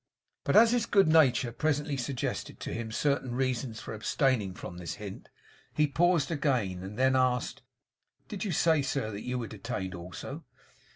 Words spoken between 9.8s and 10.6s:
also?